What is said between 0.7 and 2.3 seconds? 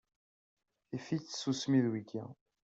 Tifi-tt tsusmi d wigi.